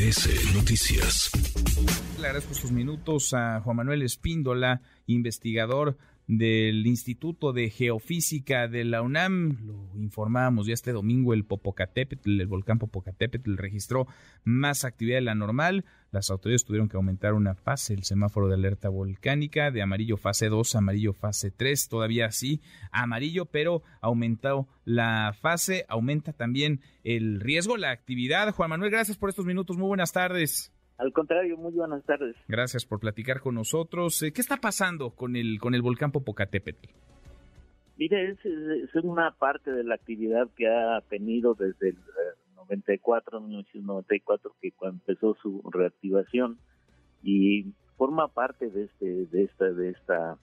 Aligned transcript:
MBS 0.00 0.54
Noticias. 0.54 1.30
Le 2.18 2.26
agradezco 2.26 2.54
sus 2.54 2.72
minutos 2.72 3.34
a 3.34 3.60
Juan 3.60 3.76
Manuel 3.76 4.00
Espíndola, 4.00 4.80
investigador 5.06 5.98
del 6.26 6.86
Instituto 6.86 7.52
de 7.52 7.70
Geofísica 7.70 8.68
de 8.68 8.84
la 8.84 9.02
UNAM. 9.02 9.58
Lo 9.66 10.00
informábamos 10.00 10.66
ya 10.66 10.74
este 10.74 10.92
domingo, 10.92 11.34
el 11.34 11.44
Popocatépetl, 11.44 12.40
el 12.40 12.46
volcán 12.46 12.78
Popocatépetl 12.78 13.56
registró 13.56 14.06
más 14.44 14.84
actividad 14.84 15.16
de 15.16 15.22
la 15.22 15.34
normal. 15.34 15.84
Las 16.12 16.30
autoridades 16.30 16.64
tuvieron 16.64 16.88
que 16.88 16.96
aumentar 16.96 17.34
una 17.34 17.54
fase, 17.54 17.94
el 17.94 18.04
semáforo 18.04 18.48
de 18.48 18.54
alerta 18.54 18.88
volcánica, 18.88 19.70
de 19.70 19.82
amarillo 19.82 20.16
fase 20.16 20.48
2, 20.48 20.76
amarillo 20.76 21.12
fase 21.12 21.50
3, 21.50 21.88
todavía 21.88 22.26
así, 22.26 22.60
amarillo, 22.90 23.46
pero 23.46 23.82
aumentó 24.00 24.68
la 24.84 25.34
fase, 25.40 25.84
aumenta 25.88 26.32
también 26.32 26.80
el 27.04 27.40
riesgo, 27.40 27.76
la 27.76 27.90
actividad. 27.90 28.52
Juan 28.52 28.70
Manuel, 28.70 28.90
gracias 28.90 29.16
por 29.16 29.28
estos 29.28 29.46
minutos, 29.46 29.76
muy 29.76 29.88
buenas 29.88 30.12
tardes. 30.12 30.72
Al 31.00 31.14
contrario, 31.14 31.56
muy 31.56 31.72
buenas 31.72 32.04
tardes. 32.04 32.36
Gracias 32.46 32.84
por 32.84 33.00
platicar 33.00 33.40
con 33.40 33.54
nosotros. 33.54 34.22
Eh, 34.22 34.32
¿Qué 34.32 34.42
está 34.42 34.58
pasando 34.58 35.12
con 35.12 35.34
el 35.34 35.58
con 35.58 35.74
el 35.74 35.80
volcán 35.80 36.12
Popocatépetl? 36.12 36.88
Mire, 37.96 38.32
es, 38.32 38.94
una 39.02 39.30
parte 39.30 39.72
de 39.72 39.82
la 39.82 39.94
actividad 39.94 40.50
que 40.54 40.68
ha 40.68 41.00
tenido 41.08 41.54
desde 41.54 41.90
el 41.90 41.96
94, 42.54 43.38
eh, 43.38 43.40
1994, 43.40 44.56
que 44.60 44.72
cuando 44.72 44.98
empezó 44.98 45.34
su 45.40 45.62
reactivación 45.70 46.58
y 47.22 47.72
forma 47.96 48.28
parte 48.28 48.68
de 48.68 48.84
este 48.84 49.26
de 49.26 49.44
esta 49.44 49.72
de 49.72 49.90
esta 49.90 50.36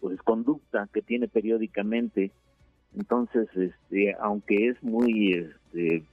pues 0.00 0.22
conducta 0.22 0.88
que 0.94 1.02
tiene 1.02 1.26
periódicamente. 1.26 2.30
Entonces, 2.94 3.48
este, 3.56 4.14
aunque 4.20 4.68
es 4.68 4.80
muy 4.80 5.32
este, 5.32 6.04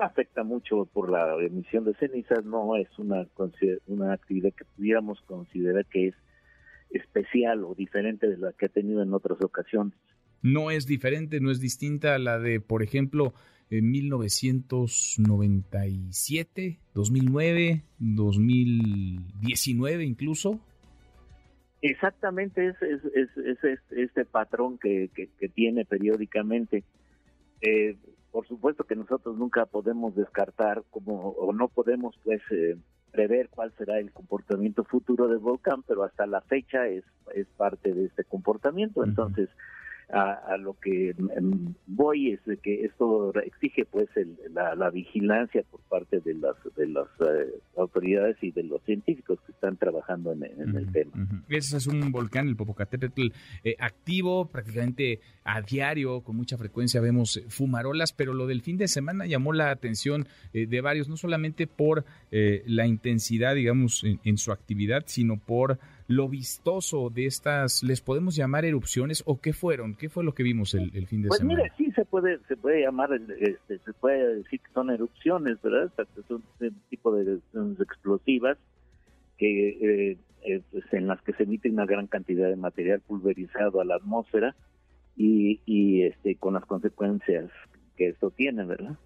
afecta 0.00 0.42
mucho 0.42 0.86
por 0.86 1.10
la 1.10 1.36
emisión 1.44 1.84
de 1.84 1.94
cenizas, 1.94 2.44
no 2.44 2.74
es 2.76 2.88
una, 2.98 3.26
una 3.86 4.12
actividad 4.12 4.52
que 4.52 4.64
pudiéramos 4.76 5.20
considerar 5.22 5.86
que 5.86 6.08
es 6.08 6.14
especial 6.90 7.64
o 7.64 7.74
diferente 7.74 8.28
de 8.28 8.36
la 8.36 8.52
que 8.52 8.66
ha 8.66 8.68
tenido 8.68 9.02
en 9.02 9.14
otras 9.14 9.42
ocasiones. 9.42 9.94
No 10.42 10.70
es 10.70 10.86
diferente, 10.86 11.40
no 11.40 11.50
es 11.50 11.60
distinta 11.60 12.14
a 12.14 12.18
la 12.18 12.38
de, 12.38 12.60
por 12.60 12.82
ejemplo, 12.82 13.32
en 13.70 13.90
1997, 13.90 16.78
2009, 16.94 17.84
2019 17.98 20.04
incluso. 20.04 20.60
Exactamente, 21.82 22.68
es, 22.68 22.76
es, 22.82 23.02
este 23.90 24.26
patrón 24.26 24.78
que, 24.78 25.08
que, 25.14 25.48
tiene 25.48 25.86
periódicamente. 25.86 26.84
Eh, 27.62 27.96
por 28.30 28.46
supuesto 28.46 28.84
que 28.84 28.96
nosotros 28.96 29.36
nunca 29.36 29.66
podemos 29.66 30.14
descartar 30.14 30.82
como 30.90 31.30
o 31.30 31.52
no 31.52 31.68
podemos 31.68 32.18
pues 32.24 32.40
eh, 32.50 32.76
prever 33.10 33.48
cuál 33.48 33.72
será 33.76 33.98
el 33.98 34.12
comportamiento 34.12 34.84
futuro 34.84 35.28
del 35.28 35.38
volcán, 35.38 35.82
pero 35.82 36.04
hasta 36.04 36.26
la 36.26 36.40
fecha 36.42 36.86
es, 36.86 37.04
es 37.34 37.46
parte 37.56 37.92
de 37.92 38.06
este 38.06 38.24
comportamiento. 38.24 39.04
Entonces, 39.04 39.48
a, 40.12 40.56
lo 40.56 40.74
que 40.74 41.10
em, 41.10 41.74
voy 41.86 42.32
es 42.32 42.44
de 42.44 42.56
que 42.56 42.84
esto 42.84 43.32
exige 43.40 43.84
pues 43.84 44.08
la, 44.52 44.90
vigilancia 44.90 45.62
por 45.70 45.80
parte 45.82 46.20
de 46.20 46.34
las 46.34 46.56
de 46.76 46.88
las 46.88 47.06
eh, 47.20 47.60
autoridades 47.76 48.36
y 48.42 48.50
de 48.50 48.64
los 48.64 48.82
científicos 48.82 49.38
que 49.46 49.52
están 49.52 49.76
trabajando 49.76 50.32
en, 50.32 50.42
el 50.42 50.90
tema. 50.92 51.12
Ese 51.48 51.76
es 51.76 51.86
un 51.86 52.10
volcán, 52.10 52.48
el 52.48 52.56
Popocatépetl, 52.56 53.28
eh, 53.62 53.76
activo 53.78 54.46
prácticamente 54.46 55.20
a 55.44 55.62
diario, 55.62 56.22
con 56.22 56.36
mucha 56.36 56.58
frecuencia 56.58 57.00
vemos 57.00 57.36
eh, 57.36 57.44
fumarolas, 57.48 58.12
pero 58.12 58.34
lo 58.34 58.46
del 58.46 58.62
fin 58.62 58.78
de 58.78 58.88
semana 58.88 59.26
llamó 59.26 59.52
la 59.52 59.70
atención 59.70 60.26
de 60.52 60.80
varios, 60.80 61.08
no 61.08 61.16
solamente 61.16 61.66
por 61.66 62.04
la 62.30 62.86
intensidad, 62.86 63.54
digamos, 63.54 64.04
en 64.04 64.38
su 64.38 64.52
actividad, 64.52 65.04
sino 65.06 65.38
por 65.38 65.78
lo 66.10 66.28
vistoso 66.28 67.08
de 67.08 67.26
estas, 67.26 67.84
¿les 67.84 68.00
podemos 68.00 68.34
llamar 68.34 68.64
erupciones 68.64 69.22
o 69.26 69.40
qué 69.40 69.52
fueron? 69.52 69.94
¿Qué 69.94 70.08
fue 70.08 70.24
lo 70.24 70.34
que 70.34 70.42
vimos 70.42 70.74
el, 70.74 70.90
fin 71.06 71.22
de 71.22 71.28
pues 71.28 71.38
semana? 71.38 71.60
Pues 71.60 71.72
mire, 71.78 71.90
sí 71.90 71.92
se 71.94 72.04
puede, 72.04 72.40
se 72.48 72.56
puede 72.56 72.82
llamar, 72.82 73.10
este, 73.12 73.78
se 73.78 73.92
puede 73.92 74.38
decir 74.38 74.60
que 74.60 74.72
son 74.72 74.90
erupciones, 74.90 75.62
¿verdad? 75.62 75.92
Son 76.26 76.42
un 76.58 76.74
tipo 76.90 77.14
de 77.14 77.38
explosivas 77.78 78.58
que 79.38 79.68
eh, 80.10 80.18
eh, 80.42 80.62
pues 80.72 80.84
en 80.92 81.06
las 81.06 81.22
que 81.22 81.32
se 81.34 81.44
emite 81.44 81.70
una 81.70 81.86
gran 81.86 82.08
cantidad 82.08 82.48
de 82.48 82.56
material 82.56 83.00
pulverizado 83.06 83.80
a 83.80 83.84
la 83.84 83.94
atmósfera 83.94 84.56
y, 85.16 85.60
y 85.64 86.02
este 86.02 86.34
con 86.34 86.54
las 86.54 86.64
consecuencias 86.64 87.50
que 87.96 88.08
esto 88.08 88.32
tiene, 88.32 88.64
¿verdad? 88.64 88.96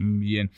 Bien. 0.00 0.50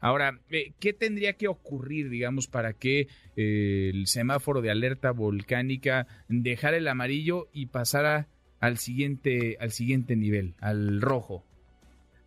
Ahora, 0.00 0.38
eh, 0.50 0.72
¿qué 0.80 0.92
tendría 0.92 1.34
que 1.34 1.48
ocurrir, 1.48 2.08
digamos, 2.08 2.46
para 2.46 2.72
que 2.72 3.08
eh, 3.36 3.90
el 3.92 4.06
semáforo 4.06 4.60
de 4.60 4.70
alerta 4.70 5.10
volcánica 5.12 6.06
dejara 6.28 6.76
el 6.76 6.88
amarillo 6.88 7.48
y 7.52 7.66
pasara 7.66 8.28
al 8.60 8.78
siguiente, 8.78 9.56
al 9.60 9.70
siguiente 9.70 10.16
nivel, 10.16 10.54
al 10.60 11.00
rojo? 11.00 11.44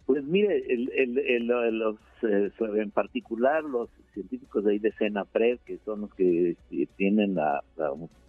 Pues 0.05 0.23
mire, 0.25 0.63
el, 0.67 1.47
los, 1.47 1.95
eh, 2.23 2.51
en 2.59 2.91
particular 2.91 3.63
los 3.63 3.89
científicos 4.13 4.65
de 4.65 4.73
ahí 4.73 4.79
de 4.79 4.91
Senapred, 4.93 5.59
que 5.65 5.77
son 5.85 6.01
los 6.01 6.13
que 6.15 6.57
tienen 6.97 7.35
la, 7.35 7.63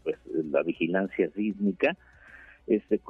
pues, 0.04 0.16
la 0.26 0.62
vigilancia 0.62 1.30
sísmica, 1.34 1.96
este, 2.68 3.00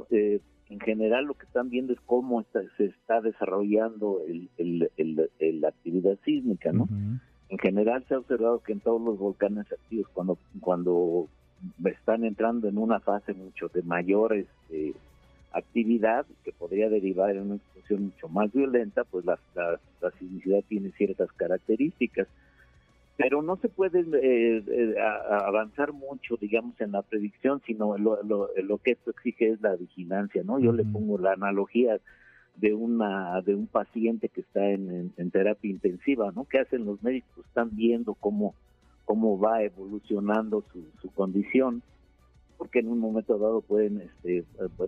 en 0.72 0.80
general 0.80 1.26
lo 1.26 1.34
que 1.34 1.44
están 1.44 1.68
viendo 1.68 1.92
es 1.92 2.00
cómo 2.06 2.44
se 2.76 2.84
está 2.84 3.20
desarrollando 3.20 4.20
la 4.58 5.68
actividad 5.68 6.18
sísmica, 6.24 6.72
¿no? 6.72 6.88
En 7.50 7.58
general 7.58 8.02
se 8.08 8.14
ha 8.14 8.18
observado 8.18 8.60
que 8.60 8.72
en 8.72 8.80
todos 8.80 9.00
los 9.02 9.18
volcanes 9.18 9.70
activos, 9.70 10.08
cuando, 10.14 10.38
cuando 10.60 11.28
están 11.84 12.24
entrando 12.24 12.68
en 12.68 12.78
una 12.78 13.00
fase 13.00 13.34
mucho 13.34 13.68
de 13.68 13.82
mayor 13.82 14.34
este, 14.34 14.94
actividad, 15.52 16.24
que 16.42 16.52
podría 16.52 16.88
derivar 16.88 17.36
en 17.36 17.42
una 17.42 17.56
explosión 17.56 18.04
mucho 18.04 18.28
más 18.28 18.50
violenta, 18.50 19.04
pues 19.04 19.26
la, 19.26 19.38
la 19.54 20.10
sismicidad 20.18 20.64
tiene 20.66 20.90
ciertas 20.92 21.30
características 21.32 22.26
pero 23.16 23.42
no 23.42 23.56
se 23.56 23.68
puede 23.68 24.00
eh, 24.00 24.64
eh, 24.66 24.94
avanzar 25.30 25.92
mucho, 25.92 26.36
digamos, 26.40 26.80
en 26.80 26.92
la 26.92 27.02
predicción, 27.02 27.60
sino 27.66 27.96
lo, 27.98 28.22
lo, 28.22 28.78
que 28.78 28.92
esto 28.92 29.10
exige 29.10 29.50
es 29.50 29.60
la 29.60 29.76
vigilancia, 29.76 30.42
¿no? 30.44 30.58
Yo 30.58 30.72
le 30.72 30.84
pongo 30.84 31.18
la 31.18 31.32
analogía 31.32 32.00
de 32.56 32.74
una 32.74 33.40
de 33.42 33.54
un 33.54 33.66
paciente 33.66 34.28
que 34.28 34.42
está 34.42 34.68
en, 34.68 35.12
en, 35.16 35.30
terapia 35.30 35.70
intensiva, 35.70 36.32
¿no? 36.34 36.44
¿Qué 36.44 36.58
hacen 36.58 36.84
los 36.84 37.02
médicos? 37.02 37.46
Están 37.46 37.74
viendo 37.74 38.14
cómo 38.14 38.54
cómo 39.04 39.38
va 39.38 39.62
evolucionando 39.62 40.64
su, 40.72 40.84
su 41.00 41.10
condición 41.12 41.82
porque 42.62 42.78
en 42.78 42.86
un 42.86 43.00
momento 43.00 43.38
dado 43.38 43.60
pueden 43.60 44.02
este, 44.02 44.38
eh, 44.38 44.44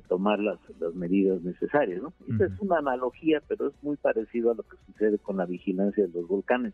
tomar 0.06 0.38
las, 0.38 0.60
las 0.78 0.94
medidas 0.94 1.42
necesarias. 1.42 2.00
¿no? 2.00 2.12
Esta 2.30 2.44
es 2.44 2.52
una 2.60 2.78
analogía, 2.78 3.42
pero 3.48 3.66
es 3.66 3.74
muy 3.82 3.96
parecido 3.96 4.52
a 4.52 4.54
lo 4.54 4.62
que 4.62 4.76
sucede 4.86 5.18
con 5.18 5.38
la 5.38 5.44
vigilancia 5.44 6.06
de 6.06 6.12
los 6.12 6.28
volcanes. 6.28 6.72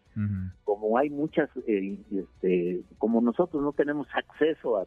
Como 0.62 0.98
hay 0.98 1.08
muchas, 1.08 1.48
eh, 1.66 1.96
este, 2.12 2.82
como 2.98 3.22
nosotros 3.22 3.62
no 3.62 3.72
tenemos 3.72 4.08
acceso 4.14 4.76
a, 4.76 4.86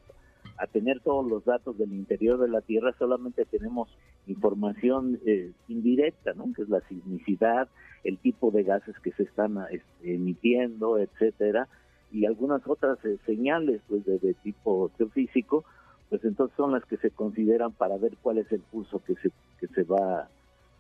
a 0.59 0.68
tener 0.68 1.00
todos 1.00 1.25
los 1.25 1.46
datos 1.46 1.79
del 1.79 1.91
interior 1.91 2.40
de 2.40 2.47
la 2.47 2.62
Tierra, 2.62 2.94
solamente 3.00 3.45
tenemos 3.45 3.90
información 4.28 5.19
eh, 5.25 5.51
indirecta, 5.68 6.34
¿no? 6.35 6.53
que 6.56 6.62
es 6.62 6.69
la 6.69 6.81
sismicidad, 6.81 7.69
el 8.03 8.19
tipo 8.19 8.51
de 8.51 8.62
gases 8.62 8.94
que 9.00 9.13
se 9.13 9.24
están 9.24 9.57
este, 9.72 10.13
emitiendo, 10.13 11.00
etcétera, 11.00 11.68
y 12.12 12.28
algunas 12.28 12.62
otras 12.68 13.00
señales 13.25 13.81
pues 13.88 14.06
de, 14.06 14.19
de 14.19 14.35
tipo 14.35 14.91
geofísico, 14.95 15.66
pues 16.13 16.25
entonces 16.25 16.56
son 16.56 16.74
las 16.74 16.85
que 16.85 16.97
se 16.97 17.09
consideran 17.09 17.72
para 17.72 17.97
ver 17.97 18.12
cuál 18.22 18.38
es 18.38 18.51
el 18.51 18.62
curso 18.62 19.01
que 19.03 19.16
se 19.16 19.31
que 19.59 19.66
se 19.74 19.81
va 19.81 20.29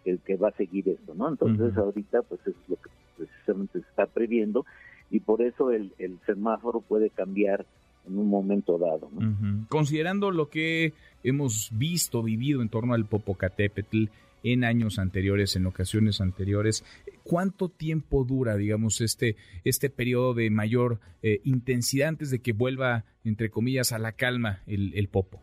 el 0.05 0.19
que 0.19 0.35
va 0.35 0.49
a 0.49 0.51
seguir 0.51 0.87
esto, 0.87 1.15
¿no? 1.15 1.27
Entonces 1.27 1.75
ahorita 1.75 2.21
pues 2.21 2.39
es 2.45 2.53
lo 2.67 2.75
que 2.75 2.91
precisamente 3.17 3.79
se 3.79 3.89
está 3.89 4.05
previendo 4.05 4.63
y 5.09 5.21
por 5.21 5.41
eso 5.41 5.71
el, 5.71 5.91
el 5.97 6.19
semáforo 6.27 6.81
puede 6.81 7.09
cambiar 7.09 7.65
en 8.07 8.19
un 8.19 8.29
momento 8.29 8.77
dado. 8.77 9.09
¿no? 9.11 9.65
Considerando 9.69 10.29
lo 10.29 10.49
que 10.49 10.93
hemos 11.23 11.71
visto, 11.73 12.21
vivido 12.21 12.61
en 12.61 12.69
torno 12.69 12.93
al 12.93 13.05
Popocatépetl, 13.05 14.05
en 14.43 14.63
años 14.63 14.99
anteriores, 14.99 15.55
en 15.55 15.65
ocasiones 15.65 16.21
anteriores. 16.21 16.83
¿Cuánto 17.23 17.69
tiempo 17.69 18.25
dura, 18.25 18.55
digamos, 18.57 19.01
este, 19.01 19.37
este 19.63 19.89
periodo 19.89 20.33
de 20.33 20.49
mayor 20.49 20.99
eh, 21.21 21.39
intensidad 21.45 22.09
antes 22.09 22.29
de 22.29 22.39
que 22.39 22.51
vuelva, 22.51 23.05
entre 23.23 23.49
comillas, 23.49 23.93
a 23.93 23.99
la 23.99 24.11
calma 24.11 24.61
el, 24.67 24.93
el 24.95 25.07
Popo? 25.07 25.41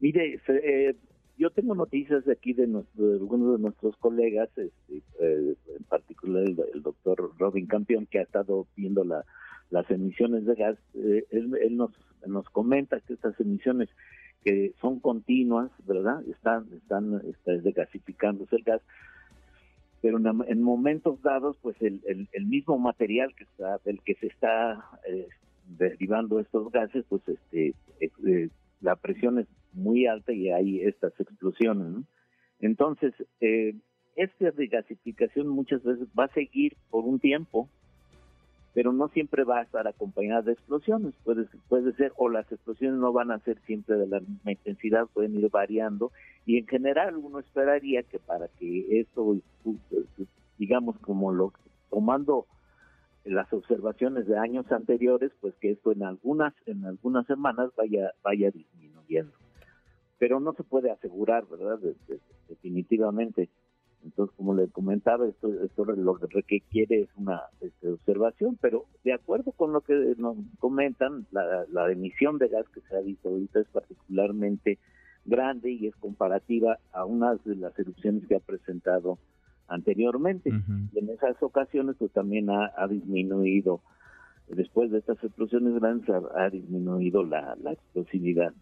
Mire, 0.00 0.40
eh, 0.48 0.94
yo 1.38 1.50
tengo 1.50 1.74
noticias 1.74 2.24
de 2.24 2.32
aquí 2.32 2.52
de, 2.52 2.64
algunos 2.64 3.56
de 3.56 3.62
nuestros 3.62 3.96
colegas, 3.96 4.48
este, 4.56 5.02
eh, 5.20 5.54
en 5.76 5.84
particular 5.84 6.44
el, 6.44 6.82
doctor 6.82 7.32
Robin 7.38 7.66
Campeón, 7.66 8.06
que 8.06 8.18
ha 8.18 8.22
estado 8.22 8.66
viendo 8.76 9.04
la, 9.04 9.24
las 9.70 9.88
emisiones 9.90 10.44
de 10.44 10.54
gas. 10.56 10.76
él, 10.94 11.26
él 11.30 11.76
nos, 11.76 11.92
nos 12.26 12.48
comenta 12.50 13.00
que 13.00 13.14
estas 13.14 13.38
emisiones 13.40 13.88
que 14.44 14.72
son 14.80 15.00
continuas, 15.00 15.70
¿verdad? 15.86 16.22
Están, 16.28 16.66
están, 16.76 17.20
está 17.26 17.52
desgasificándose 17.52 18.56
el 18.56 18.62
gas. 18.62 18.82
pero 20.00 20.18
en, 20.18 20.62
momentos 20.62 21.20
dados, 21.22 21.56
pues 21.60 21.76
el, 21.80 22.00
el, 22.32 22.46
mismo 22.46 22.78
material 22.78 23.34
que 23.34 23.44
está, 23.44 23.78
del 23.84 24.00
que 24.02 24.14
se 24.14 24.28
está 24.28 24.84
eh, 25.08 25.28
derivando 25.66 26.38
estos 26.38 26.70
gases, 26.70 27.04
pues 27.08 27.22
este, 27.28 27.74
eh, 28.00 28.48
la 28.80 28.96
presión 28.96 29.38
es 29.38 29.46
muy 29.72 30.06
alta 30.06 30.32
y 30.32 30.50
hay 30.50 30.80
estas 30.80 31.18
explosiones. 31.20 32.04
Entonces, 32.60 33.12
eh, 33.40 33.74
esta 34.16 34.50
regasificación 34.50 35.48
muchas 35.48 35.82
veces 35.82 36.08
va 36.18 36.24
a 36.24 36.34
seguir 36.34 36.76
por 36.90 37.04
un 37.04 37.20
tiempo, 37.20 37.68
pero 38.74 38.92
no 38.92 39.08
siempre 39.08 39.44
va 39.44 39.58
a 39.58 39.62
estar 39.62 39.86
acompañada 39.86 40.42
de 40.42 40.52
explosiones. 40.52 41.14
Puede, 41.24 41.46
puede 41.68 41.92
ser, 41.94 42.12
o 42.16 42.28
las 42.28 42.50
explosiones 42.52 43.00
no 43.00 43.12
van 43.12 43.30
a 43.30 43.40
ser 43.40 43.58
siempre 43.66 43.96
de 43.96 44.06
la 44.06 44.20
misma 44.20 44.52
intensidad, 44.52 45.06
pueden 45.12 45.34
ir 45.34 45.48
variando, 45.50 46.12
y 46.46 46.58
en 46.58 46.66
general 46.66 47.16
uno 47.16 47.40
esperaría 47.40 48.02
que 48.02 48.18
para 48.18 48.48
que 48.48 49.00
esto, 49.00 49.36
digamos, 50.58 50.98
como 51.00 51.32
lo 51.32 51.52
tomando 51.90 52.46
las 53.24 53.52
observaciones 53.52 54.26
de 54.26 54.38
años 54.38 54.70
anteriores, 54.72 55.32
pues 55.40 55.54
que 55.56 55.72
esto 55.72 55.92
en 55.92 56.02
algunas 56.02 56.54
en 56.66 56.84
algunas 56.84 57.26
semanas 57.26 57.70
vaya 57.76 58.12
vaya 58.22 58.50
disminuyendo. 58.50 59.32
Pero 60.18 60.40
no 60.40 60.52
se 60.54 60.64
puede 60.64 60.90
asegurar, 60.90 61.46
¿verdad? 61.46 61.78
definitivamente. 62.48 63.48
Entonces, 64.04 64.34
como 64.36 64.54
le 64.54 64.68
comentaba, 64.68 65.26
esto, 65.26 65.52
esto 65.62 65.84
lo 65.84 66.16
que 66.46 66.60
quiere 66.60 67.02
es 67.02 67.08
una 67.16 67.42
este, 67.60 67.88
observación, 67.88 68.56
pero 68.60 68.86
de 69.04 69.12
acuerdo 69.12 69.52
con 69.52 69.72
lo 69.72 69.80
que 69.80 70.14
nos 70.16 70.36
comentan, 70.58 71.26
la, 71.30 71.64
la 71.70 71.90
emisión 71.90 72.38
de 72.38 72.48
gas 72.48 72.66
que 72.68 72.80
se 72.82 72.96
ha 72.96 73.00
visto 73.00 73.28
ahorita 73.28 73.60
es 73.60 73.68
particularmente 73.68 74.78
grande 75.24 75.72
y 75.72 75.86
es 75.86 75.96
comparativa 75.96 76.78
a 76.92 77.04
unas 77.04 77.42
de 77.44 77.56
las 77.56 77.78
erupciones 77.78 78.26
que 78.26 78.36
ha 78.36 78.40
presentado 78.40 79.18
anteriormente. 79.68 80.50
Y 80.92 80.98
en 80.98 81.10
esas 81.10 81.40
ocasiones 81.42 81.96
pues 81.98 82.10
también 82.12 82.48
ha, 82.50 82.86
disminuido, 82.88 83.80
después 84.48 84.90
de 84.90 84.98
estas 84.98 85.22
explosiones 85.22 85.74
grandes, 85.74 86.08
ha, 86.34 86.50
disminuido 86.50 87.22
la, 87.22 87.56
explosividad. 87.70 88.52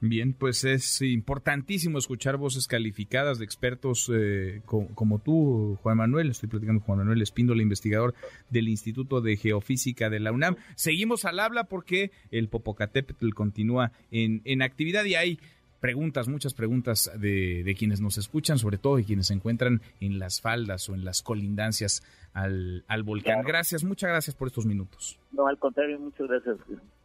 Bien, 0.00 0.34
pues 0.34 0.64
es 0.64 1.00
importantísimo 1.00 1.98
escuchar 1.98 2.36
voces 2.36 2.66
calificadas 2.66 3.38
de 3.38 3.44
expertos 3.44 4.10
eh, 4.14 4.60
como, 4.66 5.18
tú, 5.18 5.78
Juan 5.82 5.96
Manuel. 5.96 6.30
Estoy 6.30 6.48
platicando 6.48 6.80
con 6.80 6.86
Juan 6.86 6.98
Manuel 6.98 7.22
Espíndola, 7.22 7.62
investigador 7.62 8.14
del 8.50 8.68
Instituto 8.68 9.20
de 9.20 9.36
Geofísica 9.36 10.10
de 10.10 10.20
la 10.20 10.32
UNAM. 10.32 10.56
Seguimos 10.74 11.24
al 11.24 11.40
habla 11.40 11.64
porque 11.64 12.10
el 12.30 12.48
Popocatépetl 12.48 13.30
continúa 13.30 13.92
en, 14.10 14.42
en 14.44 14.62
actividad 14.62 15.04
y 15.04 15.14
hay 15.14 15.38
preguntas, 15.84 16.28
muchas 16.28 16.54
preguntas 16.54 17.10
de, 17.18 17.76
quienes 17.78 18.00
nos 18.00 18.16
escuchan, 18.16 18.58
sobre 18.58 18.78
todo 18.78 18.96
de 18.96 19.04
quienes 19.04 19.26
se 19.26 19.34
encuentran 19.34 19.82
en 20.00 20.18
las 20.18 20.40
faldas 20.40 20.88
o 20.88 20.94
en 20.94 21.04
las 21.04 21.20
colindancias 21.20 22.02
al, 22.32 23.02
volcán. 23.04 23.42
Gracias, 23.42 23.84
muchas 23.84 24.08
gracias 24.08 24.34
por 24.34 24.48
estos 24.48 24.64
minutos. 24.64 25.20
No, 25.30 25.46
al 25.46 25.58
contrario, 25.58 26.00
muchas 26.00 26.26
gracias. 26.26 26.56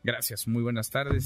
Gracias, 0.01 0.47
muy 0.47 0.63
buenas 0.63 0.89
tardes. 0.89 1.25